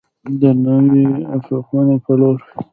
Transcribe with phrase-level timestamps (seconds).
[0.41, 2.37] د نویو افقونو په لور.